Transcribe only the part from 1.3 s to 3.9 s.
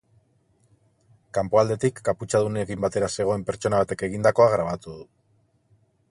Kanpoaldetik, kaputxadunekin batera zegoen pertsona